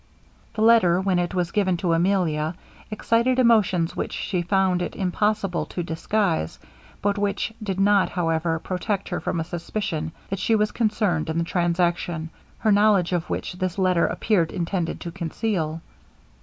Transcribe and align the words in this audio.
The 0.55 0.63
letter, 0.63 0.99
when 0.99 1.19
it 1.19 1.35
was 1.35 1.51
given 1.51 1.77
to 1.77 1.93
Emilia, 1.93 2.55
excited 2.89 3.37
emotions 3.37 3.95
which 3.95 4.13
she 4.13 4.41
found 4.41 4.81
it 4.81 4.95
impossible 4.95 5.67
to 5.67 5.83
disguise, 5.83 6.57
but 7.03 7.19
which 7.19 7.53
did 7.61 7.79
not, 7.79 8.09
however, 8.09 8.57
protect 8.57 9.09
her 9.09 9.19
from 9.19 9.39
a 9.39 9.43
suspicion 9.43 10.11
that 10.31 10.39
she 10.39 10.55
was 10.55 10.71
concerned 10.71 11.29
in 11.29 11.37
the 11.37 11.43
transaction, 11.43 12.31
her 12.57 12.71
knowledge 12.71 13.11
of 13.13 13.29
which 13.29 13.53
this 13.53 13.77
letter 13.77 14.07
appeared 14.07 14.51
intended 14.51 14.99
to 15.01 15.11
conceal. 15.11 15.81